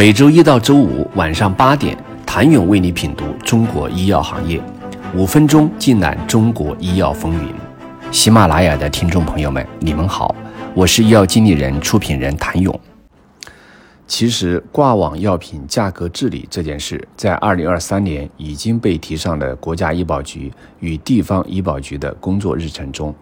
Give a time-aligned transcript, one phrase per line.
[0.00, 4.58] 每周一到周五晚上八点，谭勇为你品读中国医药行业，
[5.14, 7.52] 五分钟尽览中国医药风云。
[8.10, 10.34] 喜马拉雅的听众朋友们，你们好，
[10.74, 12.80] 我是医药经理人、出品人谭勇。
[14.06, 23.14] 其实，挂网药品价格治理这件事，在二零二三年已经被提上了国家医保局与地方医保局的工作日程中。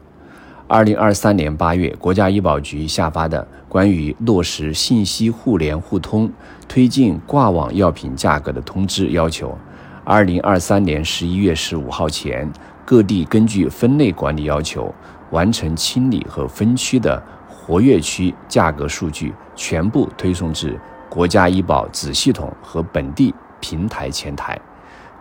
[0.70, 6.30] 二零二三年八月，国家医保局下发的关于落实信息互联互通、
[6.68, 9.56] 推进挂网药品价格的通知要求，
[10.04, 12.46] 二零二三年十一月十五号前，
[12.84, 14.94] 各地根据分类管理要求，
[15.30, 19.32] 完成清理和分区的活跃区价格数据。
[19.56, 24.60] 全部推送至国家医保子系统和本地平台前台，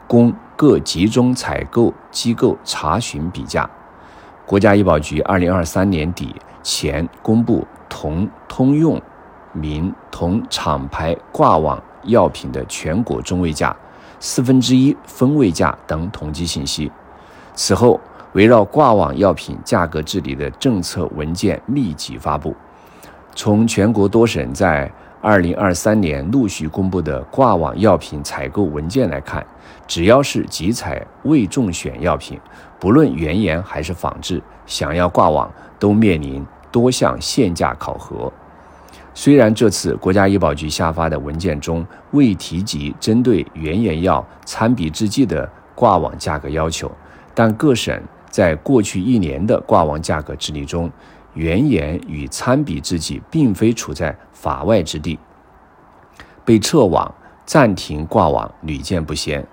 [0.08, 3.68] 供各集中采购机构查询比价。
[4.48, 6.34] 国家医保局二零二三年底
[6.64, 9.00] 前公布同通用
[9.52, 13.76] 名同厂牌挂网药品的全国中位价、
[14.22, 16.90] 四分之一分位价等统计信息。
[17.56, 18.00] 此后，
[18.32, 22.56] 围绕挂网药品价格治理的政策文件密集发布。
[23.36, 24.90] 从全国多省在
[25.22, 29.46] 二零二三年陆续公布的挂网药品采购文件来看，
[29.86, 32.40] 只要是集采未中选药品，
[32.80, 38.32] 不论原研还是仿制，想要挂网都面临多项限价考核。
[39.14, 46.92] 虽然这次国家医保局下发的文件中未提及针对原研药参比制剂的挂网价格要求，
[47.34, 50.92] 但各省在过去一年的挂网价格治理中。
[51.34, 55.20] 原研与参比制剂并非处在法外之地，
[56.44, 57.14] 被撤网、
[57.46, 59.46] 暂停挂网屡见不鲜。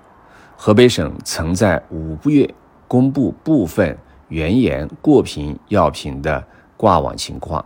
[0.57, 2.51] 河北省曾在五月
[2.87, 3.97] 公布部分
[4.29, 6.45] 原研过评药品的
[6.77, 7.63] 挂网情况，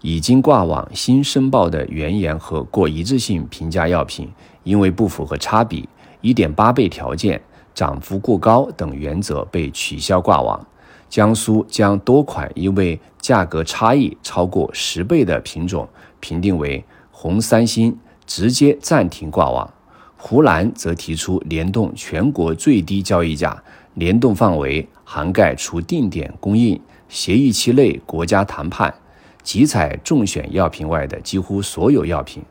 [0.00, 4.30] 已经挂网新申报的原研和过一致性评价药品，
[4.64, 5.88] 因为不符合差比、
[6.20, 7.40] 一点八倍条件、
[7.74, 10.66] 涨幅过高等原则被取消挂网。
[11.08, 15.88] 江苏将多款因为价格差异超过十倍的品种
[16.20, 19.68] 评定为红三星，直接暂停挂网。
[20.16, 23.62] 湖南则提出联动全国最低交易价，
[23.94, 28.94] 联动范围涵盖除定点供应、协议期内国家谈判、
[29.42, 32.42] 集采中选药品外的几乎所有药品。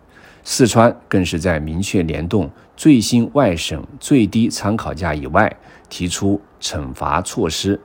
[0.44, 5.56] 四川更是在明确联动最新外省最低参考价以外，
[5.90, 7.80] 提出惩罚措施。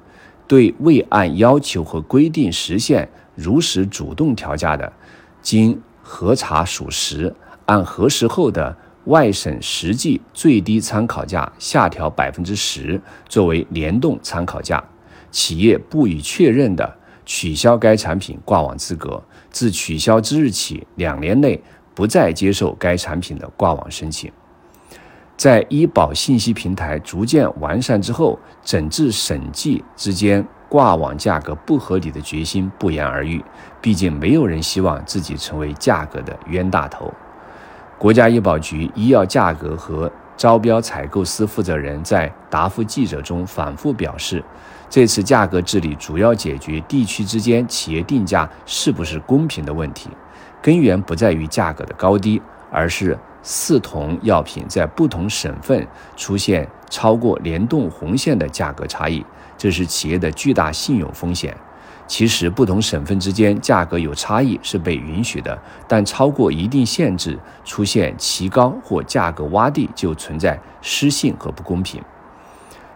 [0.47, 4.93] 对未按要求和规定实现如实主动调价的，
[5.41, 7.35] 经核查属实，
[7.67, 8.77] 按核实后的
[9.07, 14.83] 外省实际最低参考价下调百分之十作为联动参考价，
[15.31, 21.63] 企业不予确认的，取消该产品挂网资格，自取消之日起两年内
[21.95, 24.33] 不再接受该产品的挂网申请。
[25.37, 33.45] 在医保信息平台逐渐完善之后，整治审计之间挂网价格不合理的决心不言而喻。
[33.83, 37.13] 毕竟，没有人希望自己成为价格的冤大头。
[37.99, 44.45] 国家医保局医药价格和招标采购司负责人在答复记者中反复表示，
[44.91, 50.11] 这次价格治理主要解决地区之间企业定价是不是公平的问题，
[50.61, 52.41] 根源不在于价格的高低，
[52.71, 53.19] 而是。
[53.47, 59.23] 四同药品在不同省份出现超过联动红线的价格差异，
[59.59, 61.55] 这是企业的巨大信用风险。
[62.07, 72.03] 其实，不同省份之间价格有差异是被允许的，但超过一定限制，出现奇高或价格洼地，就存在失信和不公平。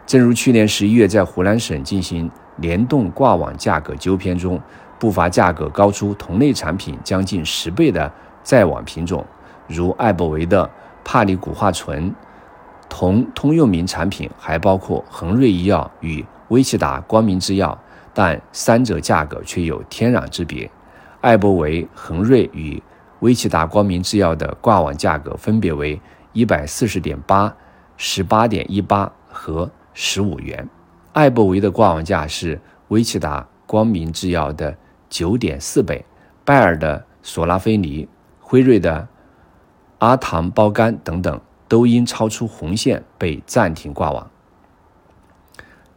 [0.06, 4.60] 正如去年十一月在湖南省进行联动挂网价格纠偏中，
[4.98, 9.24] 不乏价格高出同类产品将近十倍的在网品种。
[9.66, 10.68] 如艾博维的
[11.04, 12.14] 帕里古化醇，
[12.88, 17.78] 同通用名产品还包括恒瑞医药与威奇达光明制药，
[18.18, 20.68] 但三者价格却有天壤之别。
[21.20, 22.82] 艾博维、恒瑞与
[23.20, 26.00] 威奇达光明制药的挂网价格分别为
[26.32, 27.56] 一百四十点八、
[27.96, 30.68] 十八点一八和十五元。
[31.12, 34.76] 艾博维的挂网价是威奇达光明制药的
[35.08, 36.04] 九点四倍，
[36.44, 38.08] 拜耳的索拉菲尼、
[38.40, 39.06] 辉瑞的。
[39.98, 44.28] 阿糖胞苷等等都因超出红线被暂停挂网。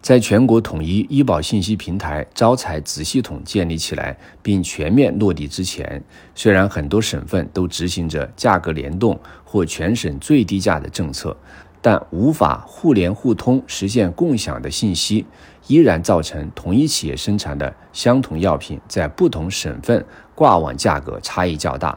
[0.01, 6.03] 在全国统一医保信息平台招采子系统建立起来并全面落地之前，
[6.33, 11.37] 虽然很多省份都执行着价格联动或全省最低价的政策，
[11.83, 15.23] 但无法互联互通实现共享的信息，
[15.67, 21.95] 依然造成同一企业生产的相同药品在不同省份挂网价格差异较大。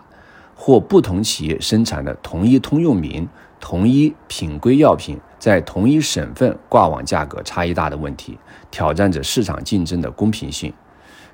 [0.54, 3.28] 或不同企业生产的同一通用名、
[3.60, 8.38] 同一品规药品，在同一省份挂网价格差异大的问题，
[8.70, 10.72] 挑战着市场竞争的公平性。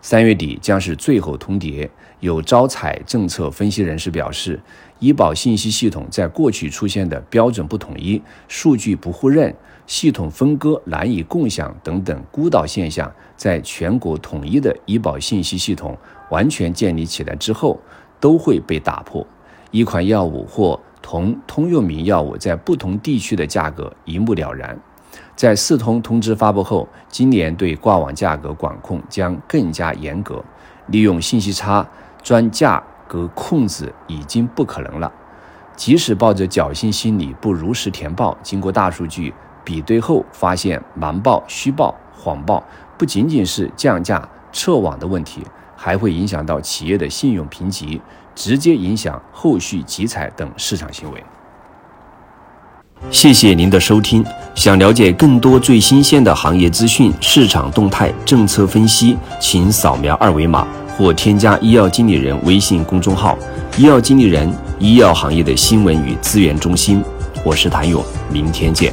[0.02, 1.88] 三月底将是最后通牒。
[2.20, 4.60] 有招采政策分析人士表示，
[4.98, 9.54] 医保信息系统在过去出现的标准不统一、数据不互认、
[9.86, 15.96] 系统分割难以共享等等孤岛现象，在全国统一的医保信息系统
[16.30, 17.80] 完全建立起来之后，
[18.20, 19.26] 都会被打破。
[19.70, 24.78] 一款药物或同通用名药物在不同地区的价格一目了然。
[25.34, 30.44] 在四通通知发布后，今年对挂网价格管控将更加严格，
[30.88, 31.88] 利用信息差
[32.22, 35.10] 钻价格空子已经不可能了。
[35.74, 39.32] 即使抱着侥幸心理不如实填报，经过大数据
[39.64, 42.62] 比对后发现瞒报、虚报、谎报，
[42.98, 45.42] 不仅仅是降价撤网的问题，
[45.82, 47.98] 还会影响到企业的信用评级，
[48.34, 51.24] 直接影响后续集采等市场行为。
[53.10, 54.22] 谢谢您的收听。
[54.54, 60.68] 想了解更多最新鲜的行业资讯、市场动态、政策分析，请扫描二维码
[60.98, 63.38] 或添加医药经理人微信公众号
[63.78, 67.02] “医药经理人”——医药行业的新闻与资源中心。
[67.42, 68.92] 我是谭勇，明天见。